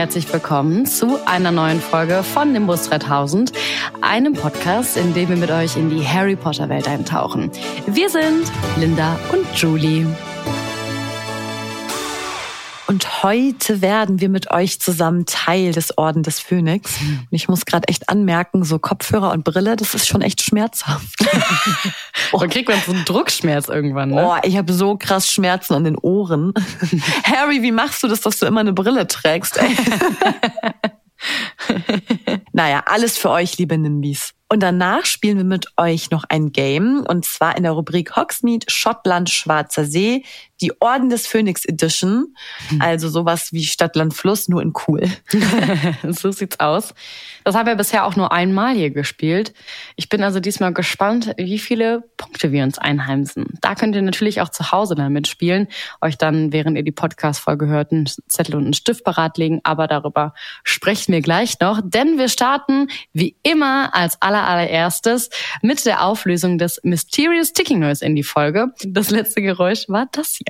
[0.00, 3.52] herzlich willkommen zu einer neuen Folge von Nimbus 3000,
[4.00, 7.50] einem Podcast, in dem wir mit euch in die Harry Potter Welt eintauchen.
[7.86, 10.06] Wir sind Linda und Julie.
[13.00, 17.00] Und heute werden wir mit euch zusammen Teil des Orden des Phönix.
[17.00, 21.16] Und ich muss gerade echt anmerken, so Kopfhörer und Brille, das ist schon echt schmerzhaft.
[22.32, 22.40] oh.
[22.40, 24.22] Man kriegt man so einen Druckschmerz irgendwann, ne?
[24.22, 26.52] Oh, ich habe so krass Schmerzen an den Ohren.
[27.24, 29.58] Harry, wie machst du das, dass du immer eine Brille trägst?
[32.52, 34.32] Naja, alles für euch, liebe Nimbis.
[34.48, 38.66] Und danach spielen wir mit euch noch ein Game und zwar in der Rubrik Hogsmeade,
[38.68, 40.24] Schottland, Schwarzer See,
[40.60, 42.34] die Orden des Phönix Edition.
[42.68, 42.82] Hm.
[42.82, 45.02] Also sowas wie Stadtland Fluss, nur in cool.
[46.08, 46.94] so sieht's aus.
[47.44, 49.54] Das haben wir bisher auch nur einmal hier gespielt.
[49.96, 53.46] Ich bin also diesmal gespannt, wie viele Punkte wir uns einheimsen.
[53.60, 55.68] Da könnt ihr natürlich auch zu Hause damit spielen,
[56.00, 59.60] euch dann, während ihr die Podcast-Folge hört, einen Zettel und einen Stift parat legen.
[59.64, 65.30] Aber darüber sprechen wir gleich noch, denn wir starten wie immer als aller allererstes
[65.62, 68.68] mit der Auflösung des Mysterious Ticking Noise in die Folge.
[68.84, 70.49] Das letzte Geräusch war das hier.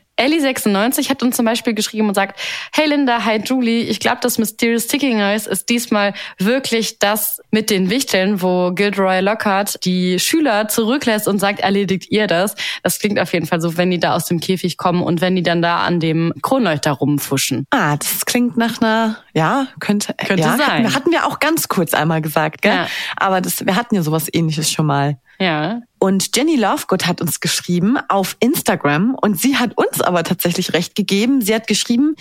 [0.21, 2.39] Ellie96 hat uns zum Beispiel geschrieben und sagt,
[2.73, 7.69] hey Linda, hi Julie, ich glaube, das Mysterious Ticking Eyes ist diesmal wirklich das mit
[7.69, 12.55] den Wichteln, wo Gilderoy Lockhart die Schüler zurücklässt und sagt, erledigt ihr das.
[12.83, 15.35] Das klingt auf jeden Fall so, wenn die da aus dem Käfig kommen und wenn
[15.35, 17.65] die dann da an dem Kronleuchter rumfuschen.
[17.71, 20.83] Ah, das klingt nach einer, ja, könnte, könnte ja, sein.
[20.85, 22.73] Hatten, hatten wir auch ganz kurz einmal gesagt, gell?
[22.73, 22.87] Ja.
[23.15, 25.17] Aber das, wir hatten ja sowas ähnliches schon mal.
[25.39, 25.81] Ja.
[25.99, 30.95] Und Jenny Lovegood hat uns geschrieben auf Instagram und sie hat uns aber tatsächlich recht
[30.95, 31.41] gegeben.
[31.41, 32.15] Sie hat geschrieben,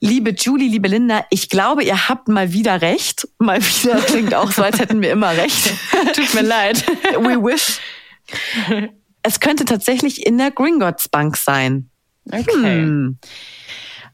[0.00, 3.26] Liebe Julie, liebe Linda, ich glaube, ihr habt mal wieder recht.
[3.38, 5.72] Mal wieder klingt auch so, als hätten wir immer recht.
[6.14, 6.86] Tut mir leid.
[7.18, 7.80] We wish.
[9.22, 11.90] Es könnte tatsächlich in der Gringotts Bank sein.
[12.30, 12.44] Okay.
[12.52, 13.18] Hm.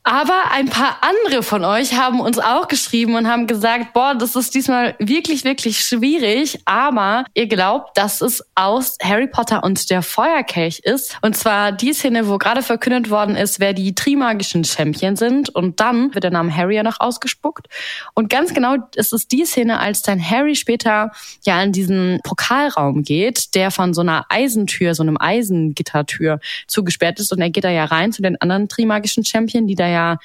[0.04, 4.34] Aber ein paar andere von euch haben uns auch geschrieben und haben gesagt, boah, das
[4.34, 6.58] ist diesmal wirklich, wirklich schwierig.
[6.64, 11.16] Aber ihr glaubt, dass es aus Harry Potter und der Feuerkelch ist.
[11.22, 15.50] Und zwar die Szene, wo gerade verkündet worden ist, wer die Trimagischen Champion sind.
[15.50, 17.68] Und dann wird der Name Harry ja noch ausgespuckt.
[18.14, 21.12] Und ganz genau ist es die Szene, als dann Harry später
[21.44, 27.32] ja in diesen Pokalraum geht, der von so einer Eisentür, so einem Eisengittertür zugesperrt ist.
[27.32, 30.18] Und er geht da ja rein zu den anderen Trimagischen Champion, die da ja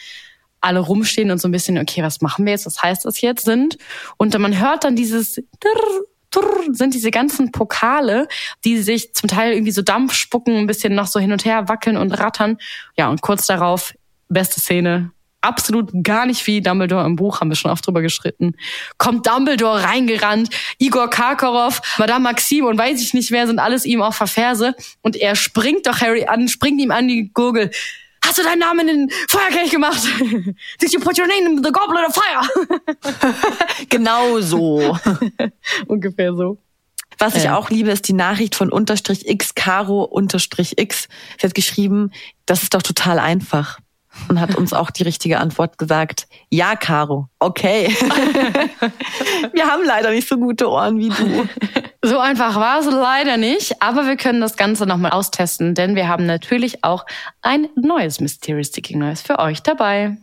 [0.62, 3.46] alle rumstehen und so ein bisschen, okay, was machen wir jetzt, was heißt das jetzt
[3.46, 3.78] sind.
[4.18, 5.42] Und man hört dann dieses
[6.72, 8.28] sind diese ganzen Pokale,
[8.66, 11.68] die sich zum Teil irgendwie so Dampf spucken, ein bisschen noch so hin und her
[11.70, 12.58] wackeln und rattern.
[12.98, 13.94] Ja, und kurz darauf,
[14.28, 15.12] beste Szene,
[15.42, 18.56] absolut gar nicht wie Dumbledore im Buch, haben wir schon oft drüber geschritten.
[18.98, 24.02] Kommt Dumbledore reingerannt, Igor Karkaroff, Madame Maxim und weiß ich nicht wer, sind alles ihm
[24.02, 24.76] auf Verferse.
[25.02, 27.72] Und er springt doch Harry an, springt ihm an die Gurgel
[28.28, 30.04] hast du deinen Namen in den Feuerkelch gemacht?
[30.82, 33.36] Did you put your name in the goblet of fire?
[33.90, 34.98] genau so.
[35.88, 36.58] Ungefähr so.
[37.20, 41.08] Was ich auch liebe, ist die Nachricht von unterstrich x Caro unterstrich x.
[41.40, 42.12] Sie hat geschrieben,
[42.46, 43.80] das ist doch total einfach
[44.30, 46.28] und hat uns auch die richtige Antwort gesagt.
[46.50, 47.28] Ja, Caro.
[47.40, 47.88] Okay.
[49.54, 51.48] wir haben leider nicht so gute Ohren wie du.
[52.04, 56.08] So einfach war es leider nicht, aber wir können das Ganze nochmal austesten, denn wir
[56.08, 57.06] haben natürlich auch
[57.42, 60.16] ein neues Mysterious Sticking Noise für euch dabei.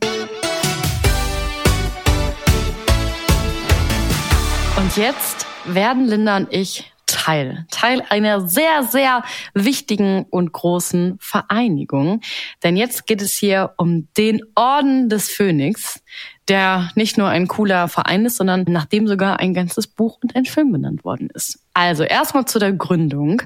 [4.76, 7.67] Und jetzt werden Linda und ich Teil.
[7.71, 9.23] Teil einer sehr, sehr
[9.55, 12.21] wichtigen und großen Vereinigung.
[12.62, 16.03] Denn jetzt geht es hier um den Orden des Phönix,
[16.49, 20.45] der nicht nur ein cooler Verein ist, sondern nachdem sogar ein ganzes Buch und ein
[20.45, 21.64] Film benannt worden ist.
[21.75, 23.43] Also erstmal zu der Gründung.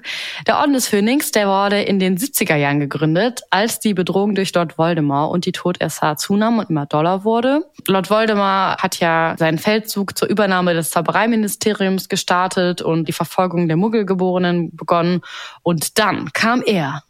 [0.47, 4.55] Der Orden des Phönix, der wurde in den 70er Jahren gegründet, als die Bedrohung durch
[4.55, 7.65] Lord Voldemort und die Todesser zunahm und immer doller wurde.
[7.87, 13.79] Lord Voldemort hat ja seinen Feldzug zur Übernahme des Zaubereiministeriums gestartet und die Verfolgung der
[13.79, 15.23] Muggelgeborenen begonnen.
[15.63, 17.03] Und dann kam er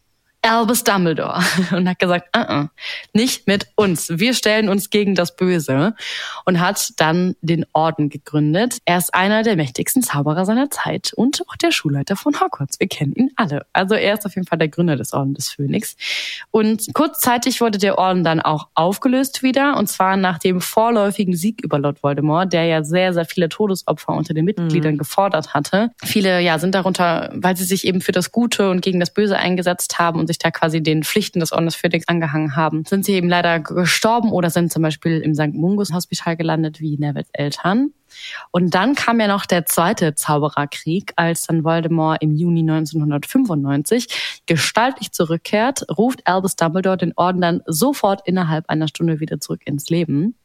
[0.42, 1.42] Albus Dumbledore
[1.72, 2.68] und hat gesagt, uh -uh,
[3.12, 4.08] nicht mit uns.
[4.08, 5.94] Wir stellen uns gegen das Böse
[6.44, 8.78] und hat dann den Orden gegründet.
[8.84, 12.78] Er ist einer der mächtigsten Zauberer seiner Zeit und auch der Schulleiter von Hogwarts.
[12.78, 13.66] Wir kennen ihn alle.
[13.72, 15.96] Also er ist auf jeden Fall der Gründer des Orden des Phönix.
[16.50, 21.62] Und kurzzeitig wurde der Orden dann auch aufgelöst wieder und zwar nach dem vorläufigen Sieg
[21.62, 24.98] über Lord Voldemort, der ja sehr, sehr viele Todesopfer unter den Mitgliedern mhm.
[24.98, 25.90] gefordert hatte.
[26.04, 29.36] Viele ja sind darunter, weil sie sich eben für das Gute und gegen das Böse
[29.36, 33.04] eingesetzt haben und sich da quasi den Pflichten des Orden des Phönix angehangen haben, sind
[33.04, 35.54] sie eben leider gestorben oder sind zum Beispiel im St.
[35.54, 37.90] Mungus Hospital gelandet, wie Nevils Eltern.
[38.52, 45.12] Und dann kam ja noch der zweite Zaubererkrieg, als dann Voldemort im Juni 1995 gestaltlich
[45.12, 50.36] zurückkehrt, ruft Albus Dumbledore den Orden dann sofort innerhalb einer Stunde wieder zurück ins Leben.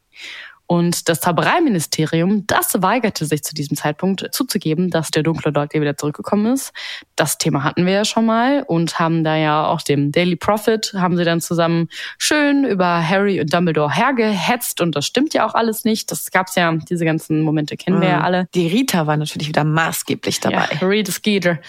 [0.65, 5.97] Und das Zaubereiministerium, das weigerte sich zu diesem Zeitpunkt zuzugeben, dass der dunkle Lord wieder
[5.97, 6.71] zurückgekommen ist.
[7.17, 10.93] Das Thema hatten wir ja schon mal und haben da ja auch dem Daily Prophet,
[10.95, 15.53] haben sie dann zusammen schön über Harry und Dumbledore hergehetzt und das stimmt ja auch
[15.53, 16.09] alles nicht.
[16.11, 18.25] Das gab's ja, diese ganzen Momente kennen wir ja mhm.
[18.25, 18.47] alle.
[18.55, 20.69] Die Rita war natürlich wieder maßgeblich dabei.
[20.79, 21.59] Ja, Rita Skeeter.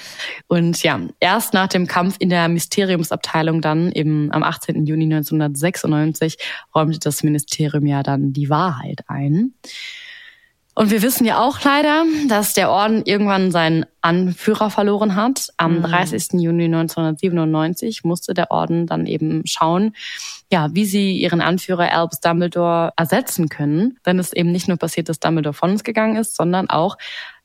[0.47, 4.87] Und ja, erst nach dem Kampf in der Mysteriumsabteilung dann im, am 18.
[4.87, 6.39] Juni 1996
[6.75, 9.55] räumte das Ministerium ja dann die Wahrheit Wahrheit ein.
[10.77, 15.51] Und wir wissen ja auch leider, dass der Orden irgendwann seinen Anführer verloren hat.
[15.57, 15.83] Am mhm.
[15.83, 16.41] 30.
[16.41, 19.95] Juni 1997 musste der Orden dann eben schauen,
[20.51, 24.01] ja, wie sie ihren Anführer Albus Dumbledore ersetzen können.
[24.05, 26.99] Denn es eben nicht nur passiert, dass Dumbledore von uns gegangen ist, sondern auch,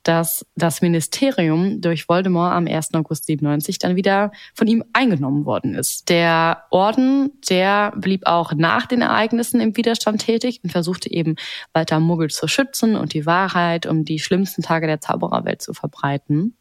[0.04, 2.94] dass das Ministerium durch Voldemort am 1.
[2.94, 6.10] August 97 dann wieder von ihm eingenommen worden ist.
[6.10, 11.36] Der Orden, der blieb auch nach den Ereignissen im Widerstand tätig und versuchte eben
[11.74, 16.56] weiter Muggel zu schützen und die Wahrheit um die schlimmsten Tage der Zaubererwelt zu verbreiten.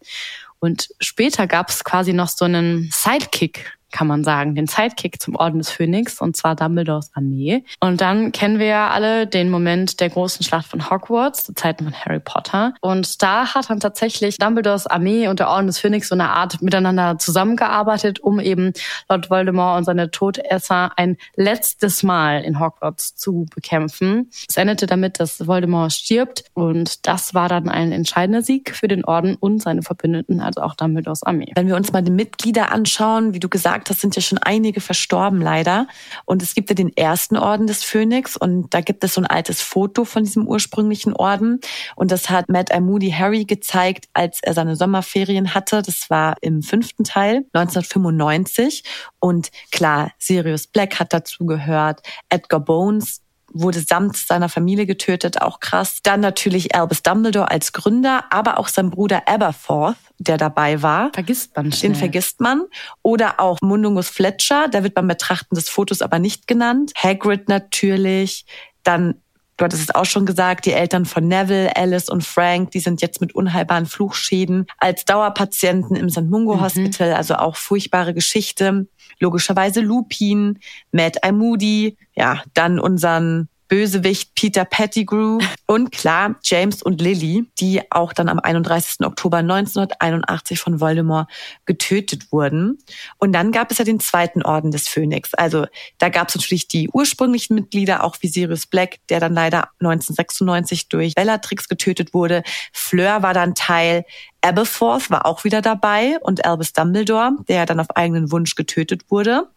[0.61, 5.37] Und später gab es quasi noch so einen Sidekick kann man sagen, den Sidekick zum
[5.37, 7.64] Orden des Phönix, und zwar Dumbledores Armee.
[7.81, 11.85] Und dann kennen wir ja alle den Moment der großen Schlacht von Hogwarts, zu Zeiten
[11.85, 12.75] von Harry Potter.
[12.81, 16.61] Und da hat dann tatsächlich Dumbledores Armee und der Orden des Phönix so eine Art
[16.62, 18.73] miteinander zusammengearbeitet, um eben
[19.08, 24.31] Lord Voldemort und seine Todesser ein letztes Mal in Hogwarts zu bekämpfen.
[24.49, 29.05] Es endete damit, dass Voldemort stirbt und das war dann ein entscheidender Sieg für den
[29.05, 31.52] Orden und seine Verbündeten, also auch Dumbledores Armee.
[31.55, 34.38] Wenn wir uns mal die Mitglieder anschauen, wie du gesagt gesagt hast, sind ja schon
[34.38, 35.87] einige verstorben leider.
[36.25, 39.26] Und es gibt ja den ersten Orden des Phönix und da gibt es so ein
[39.26, 41.61] altes Foto von diesem ursprünglichen Orden.
[41.97, 42.68] Und das hat Matt.
[42.80, 45.82] Moody Harry gezeigt, als er seine Sommerferien hatte.
[45.82, 48.85] Das war im fünften Teil, 1995.
[49.20, 55.61] Und klar, Sirius Black hat dazu gehört, Edgar Bones, wurde samt seiner Familie getötet, auch
[55.61, 56.00] krass.
[56.02, 61.11] Dann natürlich Albus Dumbledore als Gründer, aber auch sein Bruder Aberforth, der dabei war.
[61.12, 61.93] Vergisst man schnell.
[61.93, 62.62] Den vergisst man.
[63.02, 66.93] Oder auch Mundungus Fletcher, der wird beim Betrachten des Fotos aber nicht genannt.
[66.97, 68.47] Hagrid natürlich.
[68.83, 69.17] Dann
[69.58, 73.02] Du hattest es auch schon gesagt, die Eltern von Neville, Alice und Frank, die sind
[73.02, 76.22] jetzt mit unheilbaren Fluchschäden als Dauerpatienten im St.
[76.22, 76.60] Mungo mhm.
[76.60, 78.86] Hospital, also auch furchtbare Geschichte.
[79.18, 80.60] Logischerweise Lupin,
[80.92, 81.32] Matt I.
[81.32, 88.28] Moody, ja, dann unseren Bösewicht Peter Pettigrew und klar James und Lily, die auch dann
[88.28, 89.06] am 31.
[89.06, 91.30] Oktober 1981 von Voldemort
[91.66, 92.78] getötet wurden.
[93.18, 95.34] Und dann gab es ja den zweiten Orden des Phönix.
[95.34, 95.66] Also
[95.98, 100.88] da gab es natürlich die ursprünglichen Mitglieder, auch wie Sirius Black, der dann leider 1996
[100.88, 102.42] durch Bellatrix getötet wurde.
[102.72, 104.04] Fleur war dann Teil.
[104.40, 109.49] Aberforth war auch wieder dabei und Albus Dumbledore, der dann auf eigenen Wunsch getötet wurde.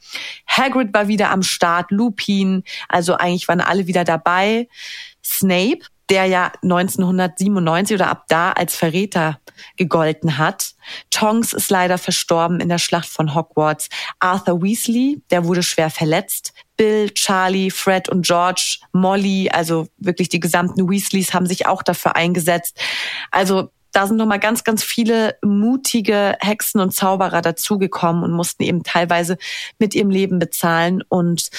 [0.47, 4.67] Hagrid war wieder am Start, Lupin, also eigentlich waren alle wieder dabei.
[5.23, 9.39] Snape, der ja 1997 oder ab da als Verräter
[9.77, 10.73] gegolten hat.
[11.09, 13.87] Tonks ist leider verstorben in der Schlacht von Hogwarts.
[14.19, 16.53] Arthur Weasley, der wurde schwer verletzt.
[16.75, 22.15] Bill, Charlie, Fred und George, Molly, also wirklich die gesamten Weasleys haben sich auch dafür
[22.15, 22.77] eingesetzt.
[23.29, 28.83] Also da sind nochmal ganz, ganz viele mutige Hexen und Zauberer dazugekommen und mussten eben
[28.83, 29.37] teilweise
[29.79, 31.03] mit ihrem Leben bezahlen.
[31.09, 31.49] Und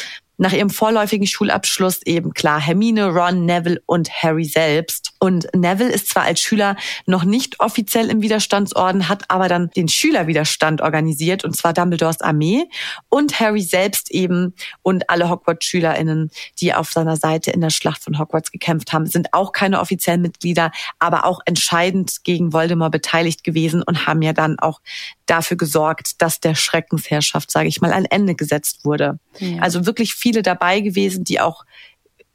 [0.42, 5.12] nach ihrem vorläufigen Schulabschluss eben klar Hermine, Ron, Neville und Harry selbst.
[5.20, 9.86] Und Neville ist zwar als Schüler noch nicht offiziell im Widerstandsorden, hat aber dann den
[9.86, 12.64] Schülerwiderstand organisiert, und zwar Dumbledores Armee
[13.08, 18.18] und Harry selbst eben und alle Hogwarts-SchülerInnen, die auf seiner Seite in der Schlacht von
[18.18, 23.80] Hogwarts gekämpft haben, sind auch keine offiziellen Mitglieder, aber auch entscheidend gegen Voldemort beteiligt gewesen
[23.80, 24.80] und haben ja dann auch
[25.26, 29.18] dafür gesorgt, dass der Schreckensherrschaft, sage ich mal, ein Ende gesetzt wurde.
[29.38, 29.62] Ja.
[29.62, 31.64] Also wirklich viele dabei gewesen, die auch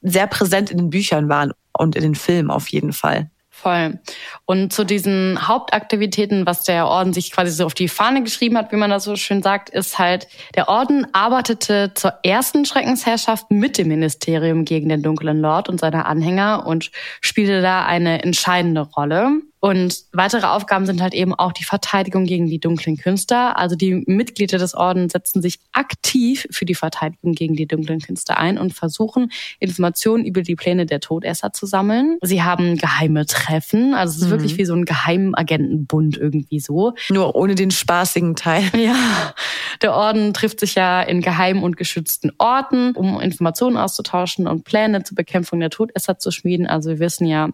[0.02, 3.30] sehr präsent in den Büchern waren und in den Filmen auf jeden Fall.
[3.58, 4.00] Voll.
[4.46, 8.72] Und zu diesen Hauptaktivitäten, was der Orden sich quasi so auf die Fahne geschrieben hat,
[8.72, 13.80] wie man das so schön sagt, ist halt, der Orden arbeitete zur ersten Schreckensherrschaft mit
[13.80, 19.42] dem Ministerium gegen den dunklen Lord und seine Anhänger und spielte da eine entscheidende Rolle.
[19.60, 23.58] Und weitere Aufgaben sind halt eben auch die Verteidigung gegen die dunklen Künstler.
[23.58, 28.38] Also die Mitglieder des Ordens setzen sich aktiv für die Verteidigung gegen die dunklen Künstler
[28.38, 32.18] ein und versuchen, Informationen über die Pläne der Todesser zu sammeln.
[32.22, 33.96] Sie haben geheime Treffen.
[33.96, 34.32] Also es ist mhm.
[34.32, 36.94] wirklich wie so ein Geheimagentenbund irgendwie so.
[37.10, 38.64] Nur ohne den spaßigen Teil.
[38.78, 39.34] Ja.
[39.82, 45.04] Der Orden trifft sich ja in geheimen und geschützten Orten, um Informationen auszutauschen und Pläne
[45.04, 46.68] zur Bekämpfung der Todesser zu schmieden.
[46.68, 47.50] Also wir wissen ja,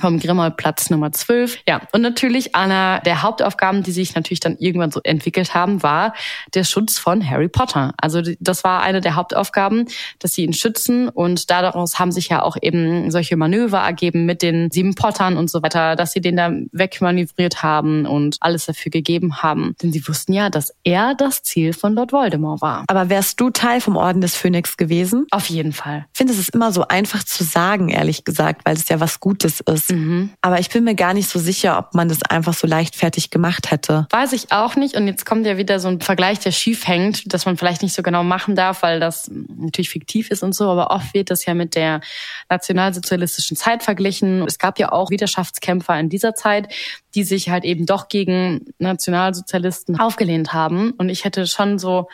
[0.00, 1.58] vom Grimmauld Platz Nummer 12.
[1.68, 6.14] Ja, und natürlich einer der Hauptaufgaben, die sich natürlich dann irgendwann so entwickelt haben, war
[6.54, 7.94] der Schutz von Harry Potter.
[7.96, 9.86] Also das war eine der Hauptaufgaben,
[10.18, 14.42] dass sie ihn schützen und daraus haben sich ja auch eben solche Manöver ergeben mit
[14.42, 18.90] den sieben Pottern und so weiter, dass sie den da wegmanövriert haben und alles dafür
[18.90, 19.74] gegeben haben.
[19.82, 22.84] Denn sie wussten ja, dass er das Ziel von Lord Voldemort war.
[22.88, 25.26] Aber wärst du Teil vom Orden des Phönix gewesen?
[25.30, 26.06] Auf jeden Fall.
[26.12, 29.20] Ich finde, es ist immer so einfach zu sagen, ehrlich gesagt, weil es ja was
[29.20, 29.96] Gutes ist ist.
[29.96, 30.30] Mhm.
[30.40, 33.70] Aber ich bin mir gar nicht so sicher, ob man das einfach so leichtfertig gemacht
[33.70, 34.06] hätte.
[34.10, 34.96] Weiß ich auch nicht.
[34.96, 37.94] Und jetzt kommt ja wieder so ein Vergleich, der schief hängt, dass man vielleicht nicht
[37.94, 40.70] so genau machen darf, weil das natürlich fiktiv ist und so.
[40.70, 42.00] Aber oft wird das ja mit der
[42.48, 44.42] nationalsozialistischen Zeit verglichen.
[44.46, 46.72] Es gab ja auch Widerschaftskämpfer in dieser Zeit,
[47.14, 50.92] die sich halt eben doch gegen Nationalsozialisten aufgelehnt haben.
[50.92, 52.08] Und ich hätte schon so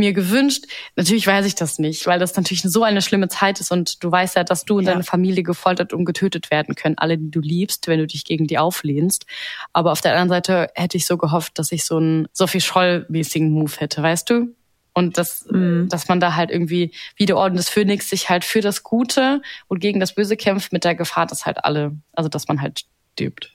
[0.00, 0.64] mir gewünscht.
[0.96, 4.10] Natürlich weiß ich das nicht, weil das natürlich so eine schlimme Zeit ist und du
[4.10, 4.92] weißt ja, dass du und ja.
[4.92, 8.48] deine Familie gefoltert und getötet werden können, alle, die du liebst, wenn du dich gegen
[8.48, 9.26] die auflehnst.
[9.72, 13.50] Aber auf der anderen Seite hätte ich so gehofft, dass ich so einen Sophie Scholl-mäßigen
[13.50, 14.54] Move hätte, weißt du?
[14.92, 15.88] Und das, mhm.
[15.88, 19.40] dass man da halt irgendwie, wie der Orden des Phönix, sich halt für das Gute
[19.68, 22.86] und gegen das Böse kämpft mit der Gefahr, dass halt alle, also dass man halt
[23.12, 23.52] stirbt.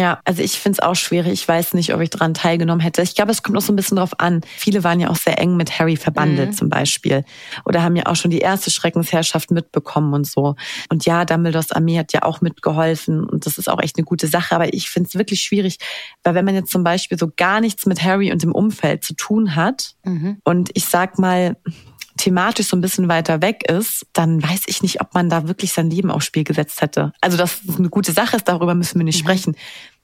[0.00, 1.34] Ja, also ich finde es auch schwierig.
[1.34, 3.02] Ich weiß nicht, ob ich daran teilgenommen hätte.
[3.02, 4.40] Ich glaube, es kommt noch so ein bisschen drauf an.
[4.56, 6.54] Viele waren ja auch sehr eng mit Harry verbandelt mhm.
[6.54, 7.22] zum Beispiel.
[7.66, 10.56] Oder haben ja auch schon die erste Schreckensherrschaft mitbekommen und so.
[10.88, 13.28] Und ja, Dumbledores Armee hat ja auch mitgeholfen.
[13.28, 14.54] Und das ist auch echt eine gute Sache.
[14.54, 15.76] Aber ich finde es wirklich schwierig,
[16.24, 19.12] weil wenn man jetzt zum Beispiel so gar nichts mit Harry und dem Umfeld zu
[19.12, 20.38] tun hat mhm.
[20.44, 21.56] und ich sag mal,
[22.20, 25.72] thematisch so ein bisschen weiter weg ist, dann weiß ich nicht, ob man da wirklich
[25.72, 27.12] sein Leben aufs Spiel gesetzt hätte.
[27.20, 29.26] Also das ist eine gute Sache ist, darüber müssen wir nicht mhm.
[29.26, 29.56] sprechen.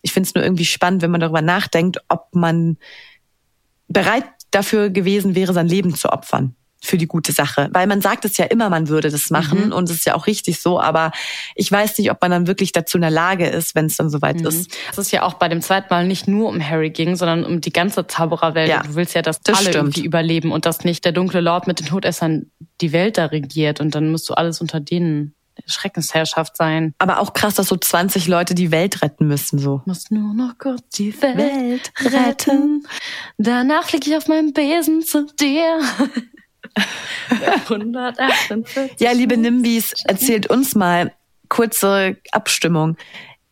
[0.06, 2.76] Ich finde es nur irgendwie spannend, wenn man darüber nachdenkt, ob man
[3.88, 4.22] bereit
[4.52, 7.68] dafür gewesen wäre, sein Leben zu opfern für die gute Sache.
[7.72, 9.72] Weil man sagt es ja immer, man würde das machen mhm.
[9.72, 11.10] und es ist ja auch richtig so, aber
[11.56, 14.10] ich weiß nicht, ob man dann wirklich dazu in der Lage ist, wenn es dann
[14.10, 14.46] soweit mhm.
[14.46, 14.70] ist.
[14.92, 17.60] Es ist ja auch bei dem zweiten Mal nicht nur um Harry ging, sondern um
[17.60, 18.68] die ganze Zaubererwelt.
[18.68, 18.84] Ja.
[18.84, 19.76] Du willst ja, dass das alle stimmt.
[19.76, 23.80] irgendwie überleben und dass nicht der dunkle Lord mit den Todessern die Welt da regiert
[23.80, 25.34] und dann musst du alles unter denen
[25.66, 26.94] Schreckensherrschaft sein.
[26.98, 29.82] Aber auch krass, dass so 20 Leute die Welt retten müssen, so.
[29.84, 32.86] Muss nur noch kurz die Welt, Welt retten.
[33.38, 35.80] Danach fliege ich auf meinem Besen zu dir.
[37.68, 38.96] 148.
[38.98, 41.12] Ja, liebe Nimbis, erzählt uns mal
[41.48, 42.96] kurze Abstimmung.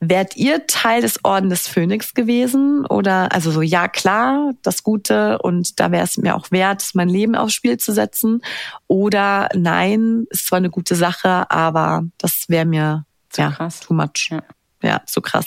[0.08, 2.84] Wärt ihr Teil des Orden des Phönix gewesen?
[2.86, 7.08] Oder also so, ja klar, das Gute und da wäre es mir auch wert, mein
[7.08, 8.40] Leben aufs Spiel zu setzen.
[8.86, 13.80] Oder nein, ist zwar eine gute Sache, aber das wäre mir zu ja, krass.
[13.80, 14.30] too much.
[14.30, 14.42] Ja.
[14.82, 15.46] ja, zu krass.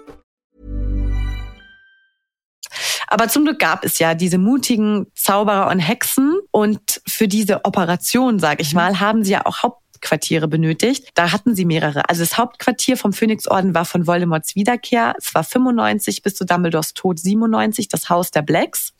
[3.11, 8.39] Aber zum Glück gab es ja diese mutigen Zauberer und Hexen und für diese Operation,
[8.39, 8.77] sag ich mhm.
[8.77, 11.09] mal, haben sie ja auch Haupt Hauptquartiere benötigt.
[11.13, 12.09] Da hatten sie mehrere.
[12.09, 15.13] Also das Hauptquartier vom Phönixorden war von Voldemorts Wiederkehr.
[15.17, 18.93] Es war 95 bis zu Dumbledores Tod 97, das Haus der Blacks.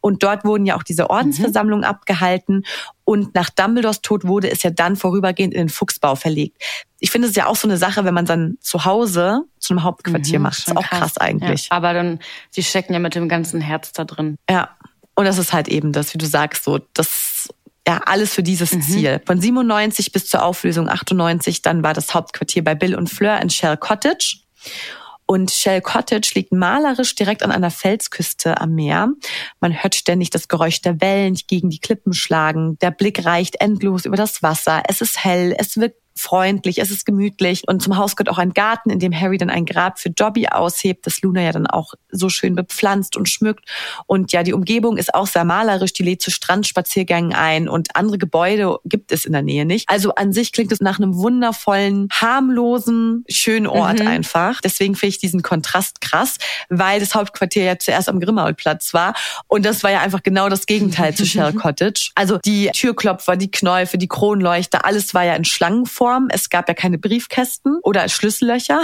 [0.00, 1.90] Und dort wurden ja auch diese Ordensversammlungen mhm.
[1.90, 2.64] abgehalten.
[3.04, 6.60] Und nach Dumbledores Tod wurde es ja dann vorübergehend in den Fuchsbau verlegt.
[6.98, 9.82] Ich finde es ja auch so eine Sache, wenn man dann zu Hause zu einem
[9.82, 10.58] Hauptquartier mhm, macht.
[10.58, 11.68] Das ist auch krass, krass eigentlich.
[11.68, 12.18] Ja, aber dann,
[12.50, 14.36] sie stecken ja mit dem ganzen Herz da drin.
[14.50, 14.70] Ja.
[15.14, 17.48] Und das ist halt eben das, wie du sagst, so, das
[17.86, 18.82] ja, alles für dieses mhm.
[18.82, 19.22] Ziel.
[19.26, 23.50] Von 97 bis zur Auflösung 98, dann war das Hauptquartier bei Bill und Fleur in
[23.50, 24.38] Shell Cottage.
[25.26, 29.08] Und Shell Cottage liegt malerisch direkt an einer Felsküste am Meer.
[29.60, 32.76] Man hört ständig das Geräusch der Wellen, die gegen die Klippen schlagen.
[32.80, 34.82] Der Blick reicht endlos über das Wasser.
[34.88, 38.52] Es ist hell, es wirkt freundlich, es ist gemütlich und zum Haus gehört auch ein
[38.52, 41.94] Garten, in dem Harry dann ein Grab für Dobby aushebt, das Luna ja dann auch
[42.10, 43.68] so schön bepflanzt und schmückt
[44.06, 48.18] und ja, die Umgebung ist auch sehr malerisch, die lädt zu Strandspaziergängen ein und andere
[48.18, 49.88] Gebäude gibt es in der Nähe nicht.
[49.88, 54.06] Also an sich klingt es nach einem wundervollen, harmlosen, schönen Ort mhm.
[54.06, 54.60] einfach.
[54.60, 56.36] Deswegen finde ich diesen Kontrast krass,
[56.68, 59.14] weil das Hauptquartier ja zuerst am Grimmauld-Platz war
[59.48, 62.10] und das war ja einfach genau das Gegenteil zu Shell Cottage.
[62.14, 66.26] Also die Türklopfer, die Knäufe, die Kronleuchter, alles war ja in Schlangenform Form.
[66.30, 68.82] Es gab ja keine Briefkästen oder Schlüssellöcher.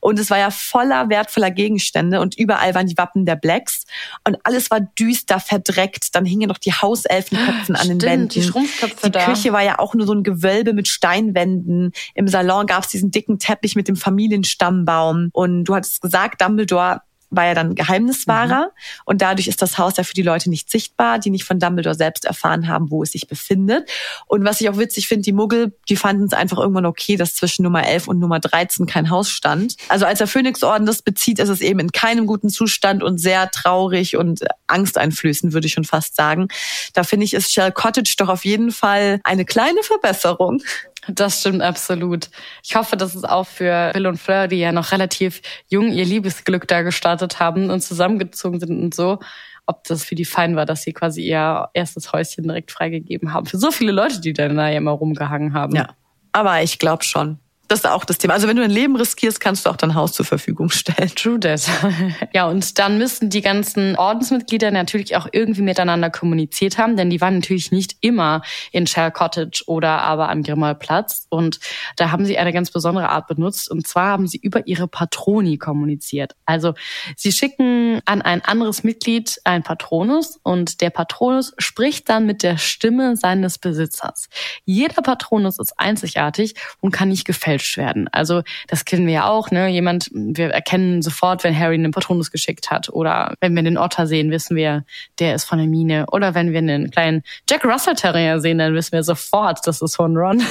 [0.00, 3.84] Und es war ja voller wertvoller Gegenstände und überall waren die Wappen der Blacks.
[4.26, 6.14] Und alles war düster, verdreckt.
[6.14, 8.28] Dann hingen noch die Hauselfenköpfen an den Wänden.
[8.30, 9.26] Die Schrumpfköpfe Die da.
[9.26, 11.92] Küche war ja auch nur so ein Gewölbe mit Steinwänden.
[12.14, 15.28] Im Salon gab es diesen dicken Teppich mit dem Familienstammbaum.
[15.34, 19.02] Und du hattest gesagt, Dumbledore war ja dann Geheimniswahrer mhm.
[19.04, 21.94] und dadurch ist das Haus ja für die Leute nicht sichtbar, die nicht von Dumbledore
[21.94, 23.88] selbst erfahren haben, wo es sich befindet.
[24.26, 27.34] Und was ich auch witzig finde, die Muggel, die fanden es einfach irgendwann okay, dass
[27.34, 29.76] zwischen Nummer 11 und Nummer 13 kein Haus stand.
[29.88, 33.50] Also als der Phönixorden das bezieht, ist es eben in keinem guten Zustand und sehr
[33.50, 36.48] traurig und angsteinflößend, würde ich schon fast sagen.
[36.94, 40.62] Da finde ich, ist Shell Cottage doch auf jeden Fall eine kleine Verbesserung.
[41.08, 42.30] Das stimmt absolut.
[42.62, 46.04] Ich hoffe, dass es auch für Bill und Fleur, die ja noch relativ jung ihr
[46.04, 49.18] Liebesglück da gestartet haben und zusammengezogen sind und so,
[49.66, 53.46] ob das für die fein war, dass sie quasi ihr erstes Häuschen direkt freigegeben haben.
[53.46, 55.74] Für so viele Leute, die da ja immer rumgehangen haben.
[55.74, 55.88] Ja,
[56.32, 57.38] aber ich glaube schon.
[57.68, 58.34] Das ist auch das Thema.
[58.34, 61.10] Also wenn du dein Leben riskierst, kannst du auch dein Haus zur Verfügung stellen.
[61.16, 61.68] True that.
[62.32, 67.20] ja, und dann müssen die ganzen Ordensmitglieder natürlich auch irgendwie miteinander kommuniziert haben, denn die
[67.20, 71.26] waren natürlich nicht immer in Shell Cottage oder aber am Grimmauld-Platz.
[71.28, 71.58] Und
[71.96, 73.68] da haben sie eine ganz besondere Art benutzt.
[73.68, 76.36] Und zwar haben sie über ihre Patroni kommuniziert.
[76.44, 76.74] Also
[77.16, 82.58] sie schicken an ein anderes Mitglied ein Patronus und der Patronus spricht dann mit der
[82.58, 84.28] Stimme seines Besitzers.
[84.64, 88.08] Jeder Patronus ist einzigartig und kann nicht gefällt gefälscht werden.
[88.12, 89.68] Also das kennen wir ja auch, ne?
[89.68, 92.88] Jemand, wir erkennen sofort, wenn Harry einen Patronus geschickt hat.
[92.90, 94.84] Oder wenn wir den Otter sehen, wissen wir,
[95.18, 96.06] der ist von der Mine.
[96.12, 99.96] Oder wenn wir einen kleinen Jack Russell Terrier sehen, dann wissen wir sofort, das ist
[99.96, 100.42] von Ron.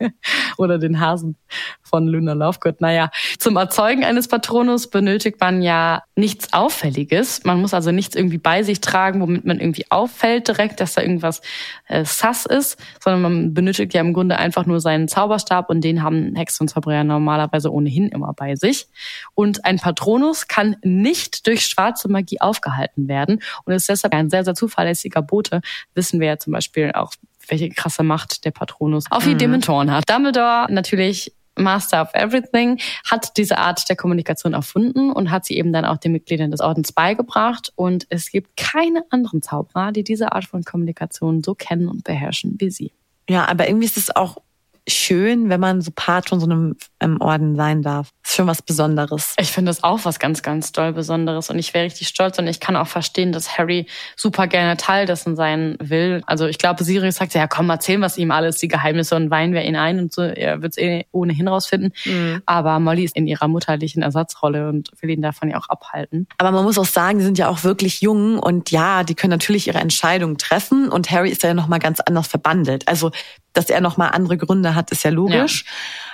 [0.58, 1.36] Oder den Hasen
[1.82, 2.80] von Luna Lovegood.
[2.80, 7.44] Naja, zum Erzeugen eines Patronus benötigt man ja nichts Auffälliges.
[7.44, 11.02] Man muss also nichts irgendwie bei sich tragen, womit man irgendwie auffällt direkt, dass da
[11.02, 11.40] irgendwas
[11.86, 16.02] äh, sass ist, sondern man benötigt ja im Grunde einfach nur seinen Zauberstab und den
[16.02, 18.88] haben haben Hexen und Zauberer normalerweise ohnehin immer bei sich.
[19.34, 24.44] Und ein Patronus kann nicht durch schwarze Magie aufgehalten werden und ist deshalb ein sehr,
[24.44, 25.60] sehr zuverlässiger Bote.
[25.94, 27.12] Wissen wir ja zum Beispiel auch,
[27.48, 29.38] welche krasse Macht der Patronus auf die mhm.
[29.38, 30.08] Dementoren hat.
[30.08, 35.72] Dumbledore natürlich Master of Everything, hat diese Art der Kommunikation erfunden und hat sie eben
[35.72, 37.72] dann auch den Mitgliedern des Ordens beigebracht.
[37.76, 42.56] Und es gibt keine anderen Zauberer, die diese Art von Kommunikation so kennen und beherrschen
[42.58, 42.92] wie sie.
[43.28, 44.38] Ja, aber irgendwie ist es auch
[44.88, 48.10] schön, wenn man so Part von so einem ähm, Orden sein darf.
[48.22, 49.34] Das ist schon was Besonderes.
[49.38, 52.46] Ich finde das auch was ganz, ganz doll Besonderes und ich wäre richtig stolz und
[52.46, 56.22] ich kann auch verstehen, dass Harry super gerne Teil dessen sein will.
[56.26, 59.54] Also ich glaube, Sirius sagt ja, komm, erzähl was ihm alles, die Geheimnisse und weinen
[59.54, 60.22] wir ihn ein und so.
[60.22, 61.92] Er wird es eh ohnehin rausfinden.
[62.04, 62.42] Mhm.
[62.46, 66.26] Aber Molly ist in ihrer mutterlichen Ersatzrolle und will ihn davon ja auch abhalten.
[66.38, 69.30] Aber man muss auch sagen, die sind ja auch wirklich jung und ja, die können
[69.30, 72.86] natürlich ihre Entscheidungen treffen und Harry ist ja noch mal ganz anders verbandelt.
[72.88, 73.10] Also
[73.58, 75.64] dass er noch mal andere Gründe hat, ist ja logisch.
[75.64, 75.72] Ja.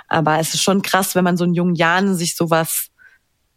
[0.09, 2.91] Aber es ist schon krass, wenn man so in jungen Jahren sich sowas,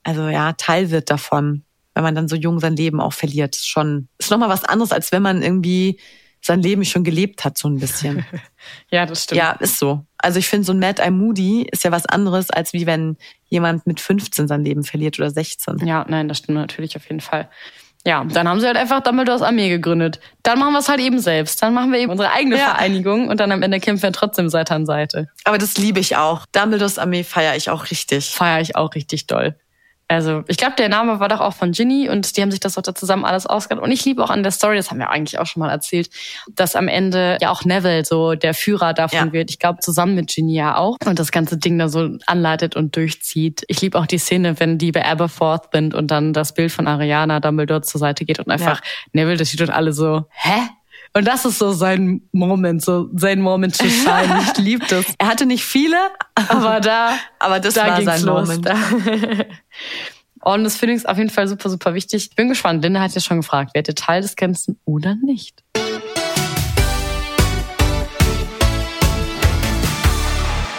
[0.04, 3.56] also ja, Teil wird davon, wenn man dann so jung sein Leben auch verliert.
[3.56, 6.00] Schon ist noch mal was anderes, als wenn man irgendwie
[6.42, 8.26] sein Leben schon gelebt hat, so ein bisschen.
[8.92, 9.38] ja, das stimmt.
[9.38, 10.06] Ja, ist so.
[10.18, 13.18] Also ich finde, so ein Mad Eye Moody ist ja was anderes, als wie wenn
[13.46, 15.86] jemand mit 15 sein Leben verliert oder 16.
[15.86, 17.50] Ja, nein, das stimmt natürlich auf jeden Fall.
[18.08, 20.22] Ja, dann haben sie halt einfach Dumbledores Armee gegründet.
[20.42, 21.62] Dann machen wir es halt eben selbst.
[21.62, 22.70] Dann machen wir eben unsere eigene ja.
[22.70, 25.28] Vereinigung und dann am Ende kämpfen wir trotzdem Seite an Seite.
[25.44, 26.46] Aber das liebe ich auch.
[26.54, 28.30] Dumbledores Armee feiere ich auch richtig.
[28.30, 29.56] Feiere ich auch richtig doll.
[30.10, 32.76] Also ich glaube, der Name war doch auch von Ginny und die haben sich das
[32.76, 33.84] doch da zusammen alles ausgedacht.
[33.84, 36.10] Und ich liebe auch an der Story, das haben wir eigentlich auch schon mal erzählt,
[36.56, 39.34] dass am Ende ja auch Neville so der Führer davon Ja.
[39.34, 39.50] wird.
[39.50, 40.96] Ich glaube, zusammen mit Ginny ja auch.
[41.06, 43.64] Und das ganze Ding da so anleitet und durchzieht.
[43.68, 46.88] Ich liebe auch die Szene, wenn die bei Aberforth sind und dann das Bild von
[46.88, 50.70] Ariana Dumbledore zur Seite geht und einfach Neville, das steht und alle so, hä?
[51.18, 54.40] Und das ist so sein Moment, so sein Moment to shine.
[54.44, 55.04] Ich liebe das.
[55.18, 55.98] Er hatte nicht viele,
[56.36, 58.48] Aber da, aber das da war sein los.
[58.48, 58.70] Moment.
[60.42, 62.28] Und das finde ich auf jeden Fall super, super wichtig.
[62.30, 62.84] Ich bin gespannt.
[62.84, 65.64] Linda hat ja schon gefragt, werdet ihr Teil des Ganzen oder nicht?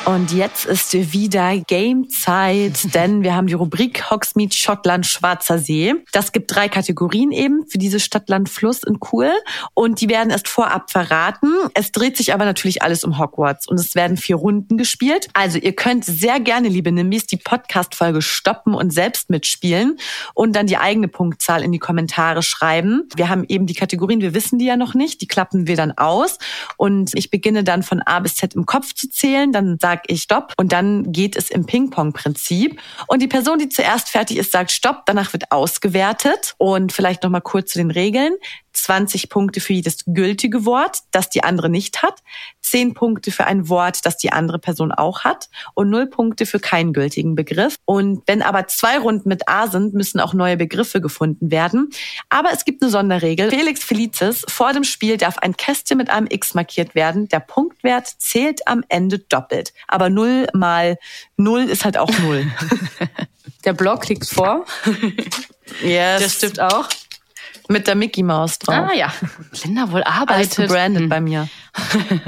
[0.08, 5.96] Und jetzt ist wieder Gamezeit, denn wir haben die Rubrik Hogsmeade Schottland Schwarzer See.
[6.12, 9.30] Das gibt drei Kategorien eben für diese Stadt, Land, Fluss in cool.
[9.74, 11.52] Und die werden erst vorab verraten.
[11.74, 15.28] Es dreht sich aber natürlich alles um Hogwarts und es werden vier Runden gespielt.
[15.34, 19.98] Also ihr könnt sehr gerne, liebe Nimbis, die Podcast-Folge stoppen und selbst mitspielen
[20.32, 23.10] und dann die eigene Punktzahl in die Kommentare schreiben.
[23.14, 25.92] Wir haben eben die Kategorien, wir wissen die ja noch nicht, die klappen wir dann
[25.98, 26.38] aus
[26.78, 30.22] und ich beginne dann von A bis Z im Kopf zu zählen, dann sage ich
[30.22, 34.70] Stopp und dann geht es im Ping-Pong-Prinzip und die Person, die zuerst fertig ist, sagt
[34.70, 38.34] Stopp, danach wird ausgewertet und vielleicht noch mal kurz zu den Regeln.
[38.82, 42.22] 20 Punkte für jedes gültige Wort, das die andere nicht hat,
[42.62, 46.60] 10 Punkte für ein Wort, das die andere Person auch hat und 0 Punkte für
[46.60, 47.76] keinen gültigen Begriff.
[47.84, 51.90] Und wenn aber zwei Runden mit A sind, müssen auch neue Begriffe gefunden werden.
[52.28, 53.50] Aber es gibt eine Sonderregel.
[53.50, 57.28] Felix Felicis, vor dem Spiel darf ein Kästchen mit einem X markiert werden.
[57.28, 59.72] Der Punktwert zählt am Ende doppelt.
[59.86, 60.98] Aber 0 mal
[61.36, 62.46] 0 ist halt auch 0.
[63.64, 64.64] Der Blog liegt vor.
[65.82, 66.20] yes.
[66.20, 66.88] Der stimmt auch.
[67.68, 68.88] Mit der Mickey Maus drauf.
[68.90, 69.12] Ah ja.
[69.62, 70.56] Linda wohl Alles arbeitet.
[70.56, 71.08] gebrandet Hm.
[71.10, 71.48] bei mir.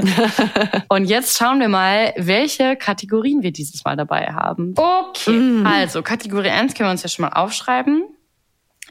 [0.88, 4.74] Und jetzt schauen wir mal, welche Kategorien wir dieses Mal dabei haben.
[4.76, 5.62] Okay.
[5.64, 8.04] Also, Kategorie 1 können wir uns ja schon mal aufschreiben.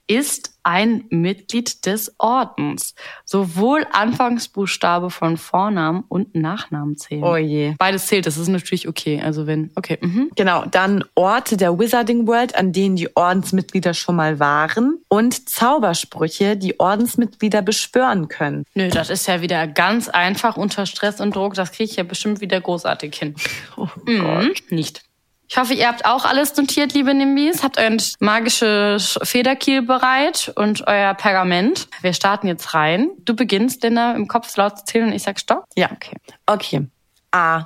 [0.10, 2.96] Ist ein Mitglied des Ordens.
[3.26, 7.24] Sowohl Anfangsbuchstabe von Vornamen und Nachnamen zählen.
[7.24, 7.76] Oh je.
[7.78, 9.22] Beides zählt, das ist natürlich okay.
[9.22, 10.00] Also wenn, okay.
[10.02, 10.32] Mhm.
[10.36, 16.58] Genau, dann Orte der Wizarding World, an denen die Ordensmitglieder schon mal waren und Zaubersprüche,
[16.58, 18.66] die Ordensmitglieder beschwören können.
[18.74, 21.54] Nö, das ist ja wieder ganz einfach unter Stress und Druck.
[21.54, 23.36] Das kriege ich ja bestimmt wieder großartig hin.
[23.78, 25.09] Oh Mhm, nicht.
[25.52, 27.64] Ich hoffe, ihr habt auch alles notiert, liebe Nimbis.
[27.64, 31.88] Habt euren magisches Federkiel bereit und euer Pergament.
[32.02, 33.10] Wir starten jetzt rein.
[33.26, 35.66] Du beginnst, Linda, im Kopf laut zu zählen und ich sag Stopp.
[35.76, 35.90] Ja.
[35.92, 36.16] Okay.
[36.46, 36.88] Okay.
[37.32, 37.66] A,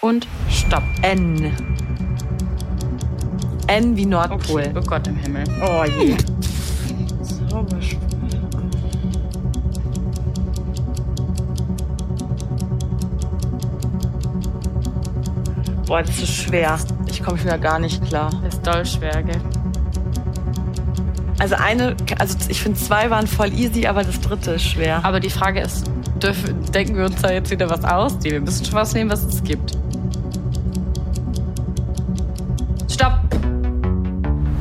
[0.00, 0.84] Und Stopp.
[1.02, 1.52] N.
[3.66, 4.62] N wie Nordpol.
[4.62, 4.72] Okay.
[4.76, 5.44] Oh Gott im Himmel.
[5.60, 6.16] Oh je.
[15.88, 16.78] Boah, das ist schwer.
[17.08, 18.30] Ich komme wieder gar nicht klar.
[18.46, 19.40] Ist doll schwer, gell?
[21.38, 25.02] Also eine, also ich finde zwei waren voll easy, aber das dritte ist schwer.
[25.02, 25.90] Aber die Frage ist,
[26.22, 28.18] dürfen, denken wir uns da jetzt wieder was aus?
[28.22, 29.78] Nee, wir müssen schon was nehmen, was es gibt.
[32.90, 33.18] Stopp.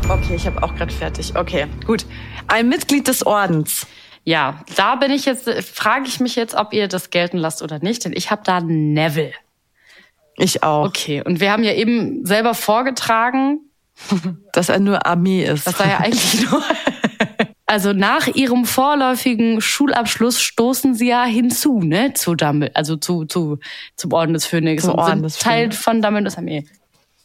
[0.07, 1.35] Okay, ich habe auch gerade fertig.
[1.35, 2.05] Okay, gut.
[2.47, 3.85] Ein Mitglied des Ordens.
[4.23, 7.79] Ja, da bin ich jetzt, frage ich mich jetzt, ob ihr das gelten lasst oder
[7.79, 9.33] nicht, denn ich habe da Neville.
[10.37, 10.85] Ich auch.
[10.87, 13.59] Okay, und wir haben ja eben selber vorgetragen,
[14.53, 15.65] Dass er nur Armee ist.
[15.65, 16.63] das war ja eigentlich nur.
[17.65, 23.59] Also nach ihrem vorläufigen Schulabschluss stoßen sie ja hinzu, ne, zu Dumbledore, also zu, zu,
[23.95, 26.65] zum Orden des Phönix Zum Orden des Teil von Dumbledores Armee.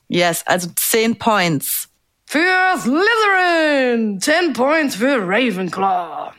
[0.09, 1.88] yes, also 10 Points.
[2.25, 2.40] Für
[2.79, 4.20] Slytherin!
[4.20, 6.33] 10 Points für Ravenclaw.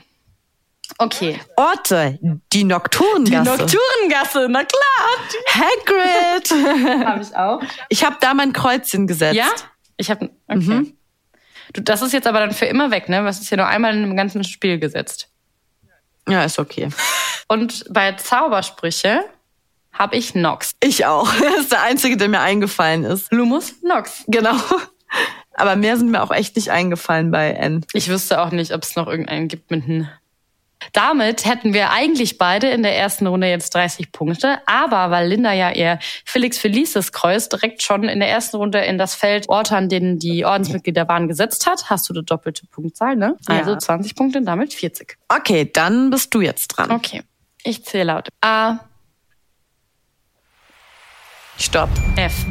[0.98, 1.40] Okay.
[1.56, 2.20] Orte,
[2.52, 3.28] die Nocturngasse.
[3.28, 5.10] Die Nocturngasse, na klar.
[5.50, 7.06] Hagrid.
[7.06, 7.62] Habe ich auch.
[7.90, 9.36] Ich habe da mein Kreuzchen gesetzt.
[9.36, 9.48] Ja?
[9.98, 10.94] Ich habe okay.
[11.72, 13.24] Du, das ist jetzt aber dann für immer weg, ne?
[13.24, 15.30] Was ist hier nur einmal in dem ganzen Spiel gesetzt.
[16.28, 16.90] Ja, ist okay.
[17.48, 19.24] Und bei Zaubersprüche
[19.92, 20.72] habe ich Nox.
[20.82, 21.32] Ich auch.
[21.42, 23.32] Das ist der einzige, der mir eingefallen ist.
[23.32, 24.24] Lumus Nox.
[24.28, 24.56] Genau.
[25.54, 27.86] Aber mehr sind mir auch echt nicht eingefallen bei N.
[27.94, 30.10] Ich wüsste auch nicht, ob es noch irgendeinen gibt mit einem.
[30.92, 34.58] Damit hätten wir eigentlich beide in der ersten Runde jetzt 30 Punkte.
[34.66, 38.98] Aber weil Linda ja ihr Felix Felices Kreuz direkt schon in der ersten Runde in
[38.98, 43.16] das Feld Orte, an denen die Ordensmitglieder waren, gesetzt hat, hast du die doppelte Punktzahl,
[43.16, 43.38] ne?
[43.48, 43.80] Also Ja.
[43.80, 45.18] 20 Punkte und damit 40.
[45.30, 46.92] Okay, dann bist du jetzt dran.
[46.92, 47.22] Okay.
[47.64, 48.30] Ich zähle laut.
[48.42, 48.80] A,
[51.58, 51.90] Stopp.
[52.16, 52.46] F.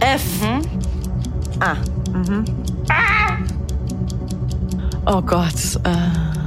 [0.00, 0.22] F.
[1.60, 1.76] Ah.
[2.12, 2.44] Mhm.
[5.06, 5.76] Oh Gott.
[5.84, 6.44] Äh.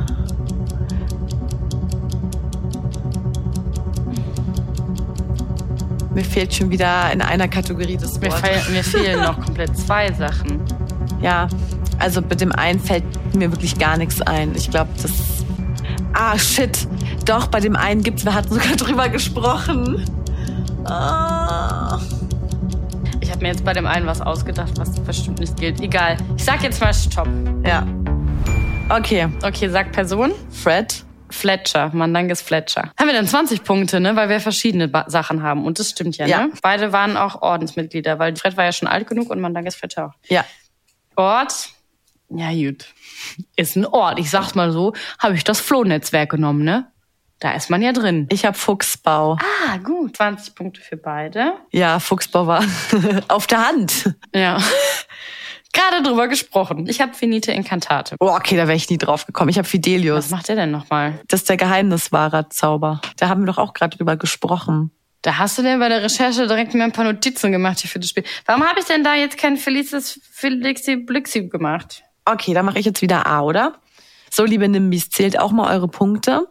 [6.17, 8.39] mir fehlt schon wieder in einer Kategorie das Mir, Wort.
[8.45, 10.59] fehl, mir fehlen noch komplett zwei Sachen.
[11.21, 11.47] Ja,
[11.99, 13.03] also mit dem einen fällt
[13.35, 14.55] mir wirklich gar nichts ein.
[14.55, 15.11] Ich glaube, das.
[16.13, 16.87] Ah, shit.
[17.25, 20.03] Doch, bei dem einen gibt's, wir hatten sogar drüber gesprochen.
[20.85, 21.99] Ah.
[23.19, 25.79] Ich habe mir jetzt bei dem einen was ausgedacht, was bestimmt nicht gilt.
[25.81, 26.17] Egal.
[26.35, 27.27] Ich sag jetzt mal Stopp.
[27.63, 27.85] Ja.
[28.89, 30.34] Okay, Okay, sag Person.
[30.52, 31.04] Fred.
[31.30, 32.93] Fletcher, Mandanges Fletcher.
[32.97, 34.15] Haben wir dann 20 Punkte, ne?
[34.15, 35.65] Weil wir verschiedene ba Sachen haben.
[35.65, 36.47] Und das stimmt ja, Ja.
[36.47, 36.54] ne?
[36.62, 40.13] Beide waren auch Ordensmitglieder, weil Fred war ja schon alt genug und Mandanges Fletcher auch.
[40.30, 40.45] Ja.
[41.17, 41.69] Ort,
[42.30, 42.86] ja gut,
[43.58, 44.19] ist ein Ort.
[44.19, 46.89] Ich sag's mal so, habe ich das Flohnetzwerk genommen, ne?
[47.39, 48.28] Da ist man ja drin.
[48.32, 49.38] Ich habe Fuchsbau.
[49.67, 50.15] Ah, gut.
[50.15, 51.54] 20 Punkte für beide.
[51.71, 52.63] Ja, Fuchsbau war
[53.28, 54.15] auf der Hand.
[54.34, 54.60] Ja.
[55.73, 56.88] Gerade drüber gesprochen.
[56.88, 58.15] Ich habe Finite Incantate.
[58.19, 59.49] Oh, okay, da wäre ich nie drauf gekommen.
[59.49, 60.30] Ich habe Was Fidelius.
[60.30, 61.19] macht der denn nochmal?
[61.27, 63.01] Das ist der Geheimniswahrer-Zauber.
[63.17, 64.91] Da haben wir doch auch gerade drüber gesprochen.
[65.21, 67.99] Da hast du denn bei der Recherche direkt mir ein paar Notizen gemacht hier für
[67.99, 68.23] das Spiel.
[68.45, 72.03] Warum habe ich denn da jetzt kein Felices Felixi Blixi gemacht?
[72.25, 73.73] Okay, dann mache ich jetzt wieder A, oder?
[74.30, 76.47] So, liebe Nimbis, zählt auch mal eure Punkte.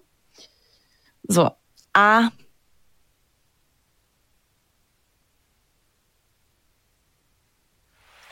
[1.29, 1.51] So,
[1.93, 2.29] A.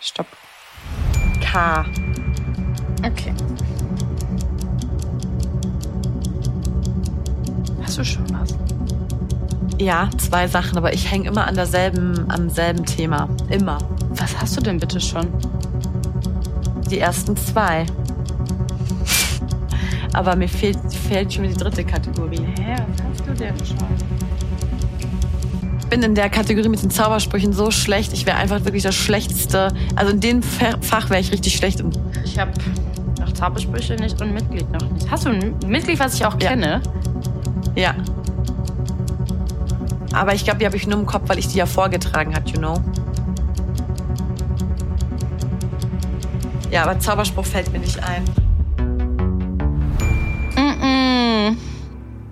[0.01, 0.27] Stopp.
[1.55, 1.85] K.
[3.07, 3.33] Okay.
[7.81, 8.57] Hast du schon was?
[9.79, 13.29] Ja, zwei Sachen, aber ich hänge immer an derselben, am selben Thema.
[13.51, 13.79] Immer.
[14.11, 15.29] Was hast du denn bitte schon?
[16.91, 17.87] Die ersten zwei.
[20.13, 22.45] Aber mir fehlt, fehlt schon die dritte Kategorie.
[22.59, 23.79] Hä, was hast du denn schon?
[25.79, 28.13] Ich bin in der Kategorie mit den Zaubersprüchen so schlecht.
[28.13, 29.69] Ich wäre einfach wirklich das Schlechteste.
[29.97, 31.81] Also in dem Fa- Fach wäre ich richtig schlecht.
[31.81, 32.51] Und Ich habe
[33.21, 35.11] noch Zaubersprüche nicht und Mitglied noch nicht.
[35.11, 36.49] Hast du ein Mitglied, was ich auch Ja.
[36.51, 36.81] kenne?
[37.77, 37.95] ja.
[40.13, 42.49] Aber ich glaube, die habe ich nur im Kopf, weil ich die ja vorgetragen hat,
[42.51, 42.75] you know.
[46.71, 48.25] Ja, aber Zauberspruch fällt mir nicht ein.
[50.57, 51.57] Mm-mm.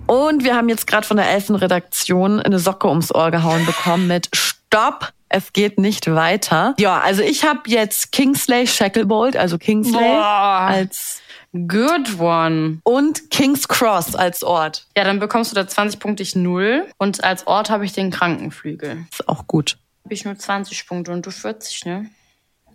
[0.07, 4.29] Und wir haben jetzt gerade von der Elfenredaktion eine Socke ums Ohr gehauen bekommen mit
[4.33, 6.75] Stopp, es geht nicht weiter.
[6.79, 10.67] Ja, also ich habe jetzt Kingsley Shacklebolt, also Kingsley Boah.
[10.69, 11.21] als
[11.53, 12.79] Good one.
[12.83, 14.87] und King's Cross als Ort.
[14.95, 16.85] Ja, dann bekommst du da 20 Punkte, ich null.
[16.97, 19.05] Und als Ort habe ich den Krankenflügel.
[19.11, 19.77] Ist auch gut.
[20.03, 22.09] Habe ich nur 20 Punkte und du 40, ne?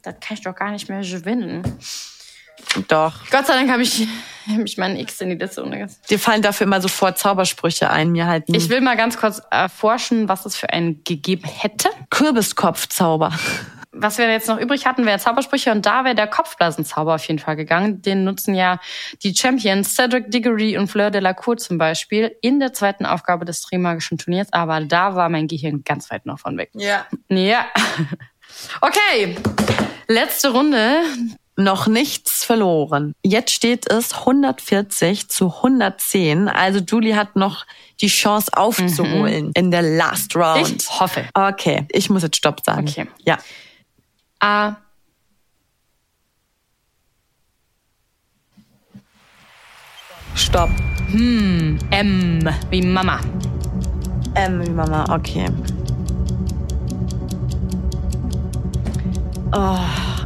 [0.03, 1.63] Das kann ich doch gar nicht mehr gewinnen.
[2.89, 3.15] Doch.
[3.31, 4.07] Gott sei Dank habe ich,
[4.49, 6.11] hab ich meinen X in die Liste untergesetzt.
[6.11, 9.43] Dir fallen dafür immer sofort Zaubersprüche ein, mir halt Ich ein will mal ganz kurz
[9.51, 11.89] erforschen, was es für einen gegeben hätte.
[12.11, 13.33] Kürbiskopfzauber.
[14.01, 17.41] Was wir jetzt noch übrig hatten, wäre Zaubersprüche und da wäre der Kopfblasenzauber auf jeden
[17.41, 18.01] Fall gegangen.
[18.01, 18.79] Den nutzen ja
[19.25, 23.45] die Champions Cedric Diggory und Fleur de la Cour zum Beispiel in der zweiten Aufgabe
[23.45, 26.71] des Trimagischen Turniers, aber da war mein Gehirn ganz weit noch von weg.
[26.75, 27.07] Ja.
[27.29, 27.67] Ja.
[28.81, 29.37] Okay,
[30.09, 31.03] letzte Runde.
[31.61, 33.15] Noch nichts verloren.
[33.25, 36.47] Jetzt steht es 140 zu 110.
[36.47, 37.67] Also Julie hat noch
[38.01, 40.83] die Chance aufzuholen in der Last Round.
[40.83, 41.29] Ich hoffe.
[41.35, 42.87] Okay, ich muss jetzt Stopp sagen.
[42.87, 43.09] Okay.
[43.25, 43.39] Ja.
[44.39, 44.77] A.
[50.37, 50.71] Stopp.
[51.13, 53.19] M wie Mama.
[54.37, 55.47] Ähm, wie Mama, okay.
[59.53, 59.79] Oh,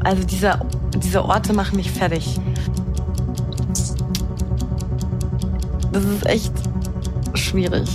[0.05, 0.27] also
[0.93, 2.39] diese, diese Orte machen mich fertig.
[5.93, 6.53] Das ist echt
[7.35, 7.89] schwierig.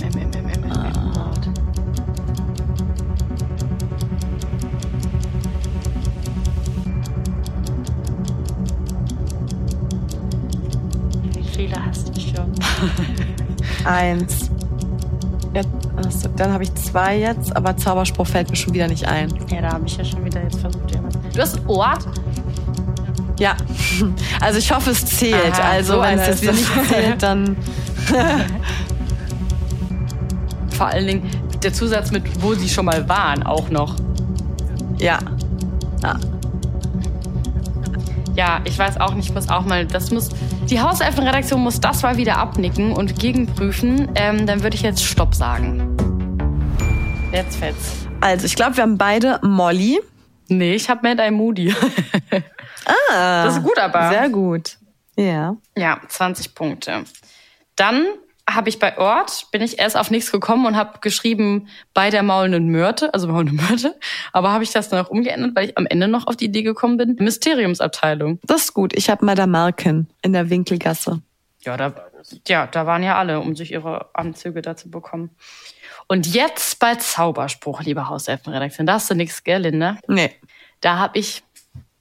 [11.32, 12.52] Wie viele hast du schon?
[13.84, 14.50] Eins.
[15.54, 19.28] Jetzt, achso, dann habe ich zwei jetzt, aber Zauberspruch fällt mir schon wieder nicht ein.
[19.50, 20.94] Ja, da habe ich ja schon wieder jetzt versucht.
[21.34, 22.06] Du hast Ort?
[23.38, 23.56] Ja,
[24.40, 25.52] also ich hoffe, es zählt.
[25.54, 27.56] Aha, also so wenn es jetzt wieder nicht zählt, dann
[30.76, 31.30] Vor allen Dingen
[31.62, 33.96] der Zusatz mit, wo sie schon mal waren, auch noch.
[34.98, 35.18] ja.
[36.02, 36.18] ja.
[38.36, 40.28] Ja, ich weiß auch nicht, ich muss auch mal, das muss,
[40.70, 44.08] die Hauselfenredaktion muss das mal wieder abnicken und gegenprüfen.
[44.14, 45.96] Ähm, dann würde ich jetzt Stopp sagen.
[47.32, 48.06] Jetzt fällt's.
[48.20, 49.98] Also ich glaube, wir haben beide Molly.
[50.46, 51.74] Nee, ich habe Mad Eye Moody.
[52.88, 54.08] Ah, Das ist gut, aber.
[54.10, 54.78] Sehr gut.
[55.16, 55.56] Ja.
[55.76, 57.04] Ja, 20 Punkte.
[57.76, 58.06] Dann
[58.48, 62.22] habe ich bei Ort, bin ich erst auf nichts gekommen und habe geschrieben bei der
[62.22, 63.98] maulenden Myrte, also maulende Myrte.
[64.32, 66.62] Aber habe ich das dann auch umgeändert, weil ich am Ende noch auf die Idee
[66.62, 67.16] gekommen bin.
[67.18, 68.38] Mysteriumsabteilung.
[68.44, 68.94] Das ist gut.
[68.96, 71.20] Ich habe Madame Malkin in der Winkelgasse.
[71.60, 71.92] Ja, da,
[72.46, 75.30] ja, da waren ja alle, um sich ihre Anzüge da zu bekommen.
[76.06, 78.86] Und jetzt bei Zauberspruch, liebe Hauselfenredaktion.
[78.86, 79.98] Da hast du nichts, gell, Linda?
[80.06, 80.30] Nee.
[80.80, 81.42] Da habe ich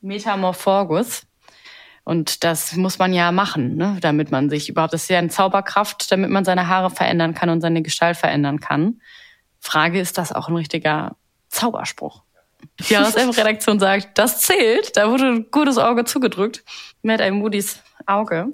[0.08, 1.28] Metamorphogus.
[2.04, 3.98] Und das muss man ja machen, ne?
[4.00, 7.50] damit man sich überhaupt, das ist ja eine Zauberkraft, damit man seine Haare verändern kann
[7.50, 9.02] und seine Gestalt verändern kann.
[9.60, 11.17] Frage, ist das auch ein richtiger
[11.50, 12.24] Zauberspruch?
[12.80, 14.96] Die Jahreself-Redaktion sagt, das zählt.
[14.96, 16.63] Da wurde ein gutes Auge zugedrückt
[17.02, 18.48] mit einem Moody's Auge.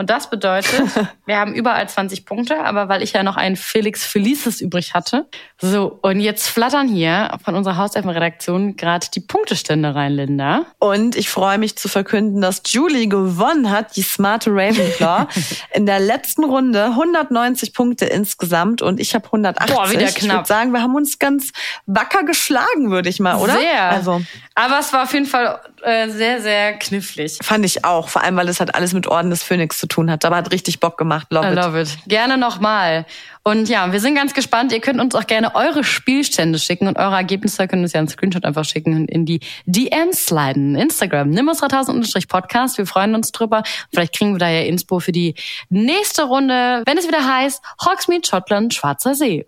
[0.00, 0.80] Und das bedeutet,
[1.26, 5.26] wir haben überall 20 Punkte, aber weil ich ja noch einen Felix Felices übrig hatte.
[5.60, 10.64] So, und jetzt flattern hier von unserer Hauselfenredaktion gerade die Punktestände rein, Linda.
[10.78, 15.26] Und ich freue mich zu verkünden, dass Julie gewonnen hat, die smarte Ravenclaw.
[15.74, 19.76] In der letzten Runde 190 Punkte insgesamt und ich habe 180.
[19.76, 20.16] Boah, wieder knapp.
[20.16, 21.52] Ich würde sagen, wir haben uns ganz
[21.84, 23.52] wacker geschlagen, würde ich mal, oder?
[23.52, 23.82] Sehr.
[23.90, 24.22] Also,
[24.54, 27.38] Aber es war auf jeden Fall äh, sehr, sehr knifflig.
[27.42, 28.08] fand ich auch.
[28.08, 30.24] Vor allem, weil es hat alles mit Orden des Phönix zu tun hat.
[30.24, 31.28] Aber hat richtig Bock gemacht.
[31.30, 31.56] Love I it.
[31.56, 31.98] love it.
[32.06, 33.06] Gerne nochmal.
[33.42, 34.72] Und ja, wir sind ganz gespannt.
[34.72, 38.08] Ihr könnt uns auch gerne eure Spielstände schicken und eure Ergebnisse könnt uns ja einen
[38.08, 40.74] Screenshot einfach schicken und in die DMs sliden.
[40.74, 42.76] Instagram, nimbus3000-podcast.
[42.76, 43.62] Wir freuen uns drüber.
[43.92, 45.34] Vielleicht kriegen wir da ja Inspo für die
[45.70, 49.46] nächste Runde, wenn es wieder heißt Hogsmeade, Schottland, Schwarzer See.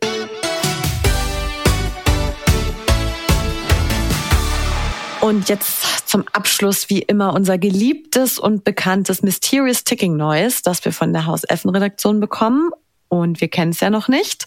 [5.22, 10.92] Und jetzt zum Abschluss wie immer unser geliebtes und bekanntes Mysterious Ticking Noise, das wir
[10.92, 12.70] von der Hauselfen-Redaktion bekommen.
[13.06, 14.46] Und wir kennen es ja noch nicht.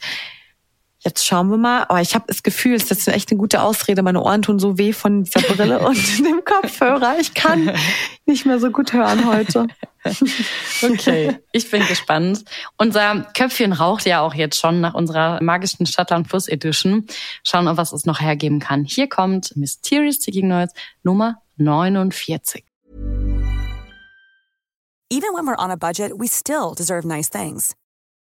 [1.06, 1.84] Jetzt schauen wir mal.
[1.84, 4.02] Aber ich habe das Gefühl, es ist echt eine gute Ausrede.
[4.02, 7.18] Meine Ohren tun so weh von dieser Brille und dem Kopfhörer.
[7.20, 7.72] Ich kann
[8.26, 9.68] nicht mehr so gut hören heute.
[10.84, 12.46] Okay, ich bin gespannt.
[12.78, 17.08] Unser Köpfchen raucht ja auch jetzt schon nach unserer magischen Stadtland Plus Edition.
[17.44, 18.84] Schauen, ob was es noch hergeben kann.
[18.84, 22.64] Hier kommt Mysterious Ticking Noise Nummer 49.
[25.10, 27.76] Even when we're on a budget, we still deserve nice things.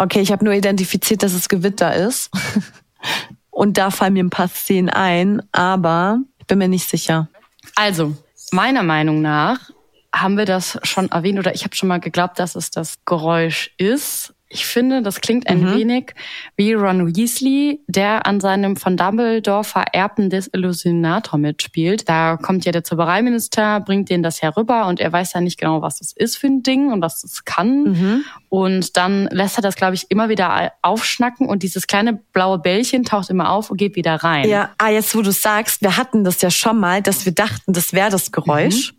[0.00, 2.30] Okay, ich habe nur identifiziert, dass es Gewitter ist.
[3.50, 7.28] Und da fallen mir ein paar Szenen ein, aber ich bin mir nicht sicher.
[7.74, 8.16] Also,
[8.50, 9.70] meiner Meinung nach
[10.10, 13.74] haben wir das schon erwähnt oder ich habe schon mal geglaubt, dass es das Geräusch
[13.76, 14.32] ist.
[14.52, 16.12] Ich finde, das klingt ein wenig
[16.56, 22.08] wie Ron Weasley, der an seinem von Dumbledore vererbten Desillusionator mitspielt.
[22.08, 25.82] Da kommt ja der Zaubereiminister, bringt den das herüber und er weiß ja nicht genau,
[25.82, 27.84] was das ist für ein Ding und was das kann.
[28.48, 33.04] Und dann lässt er das, glaube ich, immer wieder aufschnacken und dieses kleine blaue Bällchen
[33.04, 34.48] taucht immer auf und geht wieder rein.
[34.48, 37.72] Ja, ah, jetzt wo du sagst, wir hatten das ja schon mal, dass wir dachten,
[37.72, 38.94] das wäre das Geräusch.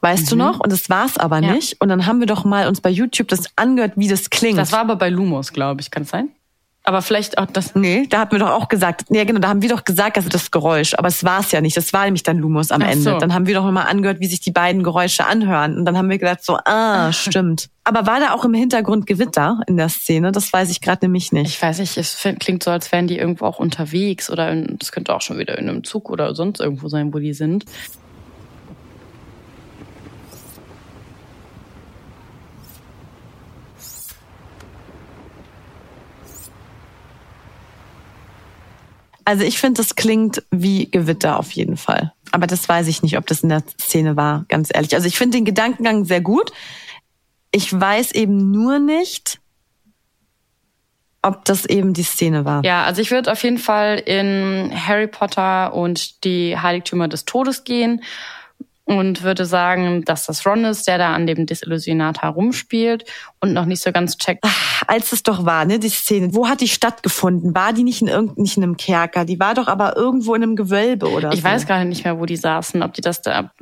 [0.00, 0.60] Weißt du noch?
[0.60, 1.52] Und das war's aber Ja.
[1.52, 1.80] nicht.
[1.80, 4.58] Und dann haben wir doch mal uns bei YouTube das angehört, wie das klingt.
[4.58, 5.90] Das war aber bei Lumos, glaube ich.
[5.90, 6.30] Kann es sein?
[6.86, 7.74] Aber vielleicht auch das.
[7.74, 10.26] Nee, da hatten wir doch auch gesagt, nee, genau, da haben wir doch gesagt, dass
[10.26, 11.78] das Geräusch, aber es war's ja nicht.
[11.78, 13.12] Das war nämlich dann Lumos am Ach Ende.
[13.12, 13.18] so.
[13.18, 15.78] Dann haben wir doch mal angehört, wie sich die beiden Geräusche anhören.
[15.78, 17.70] Und dann haben wir gedacht, so, ah, stimmt.
[17.84, 20.30] Aber war da auch im Hintergrund Gewitter in der Szene?
[20.30, 21.48] Das weiß ich gerade nämlich nicht.
[21.48, 25.14] Ich weiß nicht, es klingt so, als wären die irgendwo auch unterwegs oder das könnte
[25.14, 27.64] auch schon wieder in einem Zug oder sonst irgendwo sein, wo die sind.
[39.24, 42.12] Also ich finde, das klingt wie Gewitter auf jeden Fall.
[42.30, 44.94] Aber das weiß ich nicht, ob das in der Szene war, ganz ehrlich.
[44.94, 46.52] Also ich finde den Gedankengang sehr gut.
[47.50, 49.40] Ich weiß eben nur nicht,
[51.22, 52.62] ob das eben die Szene war.
[52.64, 57.64] Ja, also ich würde auf jeden Fall in Harry Potter und die Heiligtümer des Todes
[57.64, 58.02] gehen.
[58.86, 63.04] Und würde sagen, dass das Ron ist, der da an dem Desillusionator rumspielt
[63.40, 64.40] und noch nicht so ganz checkt.
[64.44, 67.54] Ach, als es doch war, ne, die Szene, wo hat die stattgefunden?
[67.54, 69.24] War die nicht in irgendeinem nicht in einem Kerker?
[69.24, 71.44] Die war doch aber irgendwo in einem Gewölbe oder Ich so.
[71.48, 73.52] weiß gar nicht mehr, wo die saßen, ob die das da,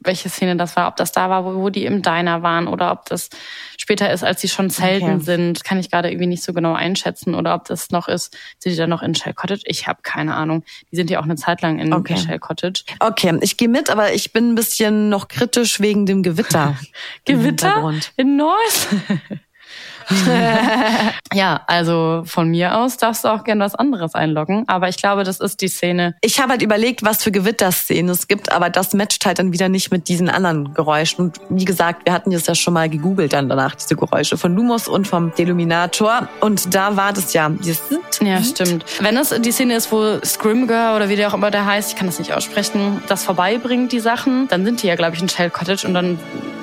[0.00, 2.92] welche Szene das war, ob das da war, wo, wo die im Diner waren oder
[2.92, 3.28] ob das
[3.76, 5.24] später ist, als sie schon Zelten Okay.
[5.24, 5.64] sind.
[5.64, 8.76] Kann ich gerade irgendwie nicht so genau einschätzen oder ob das noch ist, sind die
[8.76, 9.62] da noch in Shell Cottage?
[9.64, 10.64] Ich habe keine Ahnung.
[10.90, 12.16] Die sind ja auch eine Zeit lang in Okay.
[12.16, 12.84] Shell Cottage.
[13.00, 16.76] Okay, ich gehe mit, aber ich bin ein bisschen noch kritisch wegen dem Gewitter.
[17.24, 18.88] Gewitter in Neuss.
[21.34, 25.24] ja, also von mir aus darfst du auch gern was anderes einloggen, aber ich glaube,
[25.24, 26.14] das ist die Szene.
[26.20, 29.68] Ich habe halt überlegt, was für Gewitterszenen es gibt, aber das matcht halt dann wieder
[29.68, 31.26] nicht mit diesen anderen Geräuschen.
[31.26, 34.54] Und wie gesagt, wir hatten das ja schon mal gegoogelt dann danach, diese Geräusche von
[34.54, 36.28] Lumos und vom Deluminator.
[36.40, 37.82] Und da war das ja dieses
[38.20, 38.84] Ja, stimmt.
[39.00, 41.96] Wenn es die Szene ist, wo Scrimger oder wie der auch immer der heißt, ich
[41.96, 45.28] kann das nicht aussprechen, das vorbeibringt, die Sachen, dann sind die ja, glaube ich, in
[45.28, 46.18] Shell Cottage und dann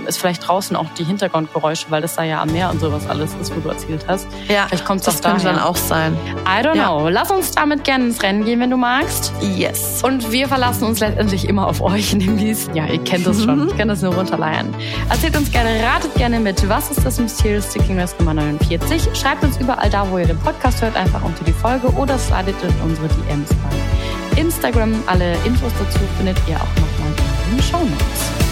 [0.08, 3.35] ist vielleicht draußen auch die Hintergrundgeräusche, weil das da ja am Meer und sowas alles
[3.42, 4.28] ist, wo du erzählt hast.
[4.48, 5.58] Ja, Vielleicht kommt's das auch könnte daher.
[5.60, 6.18] dann auch sein.
[6.46, 6.88] I don't Ja.
[6.88, 7.10] know.
[7.10, 9.32] Lass uns damit gerne ins Rennen gehen, wenn du magst.
[9.42, 10.02] Yes.
[10.04, 13.78] Und wir verlassen uns letztendlich immer auf euch, nämlich, ja, ihr kennt das schon, ich
[13.78, 14.74] kann das nur runterleiern.
[15.10, 19.10] Erzählt uns gerne, ratet gerne mit, was ist das Mysterious Sticking Rest Nummer 49?
[19.14, 22.56] Schreibt uns überall da, wo ihr den Podcast hört, einfach unter die Folge oder slidet
[22.64, 24.94] in unsere DMs bei Instagram.
[25.08, 27.14] Alle Infos dazu findet ihr auch nochmal
[27.52, 28.45] in den Show Notes.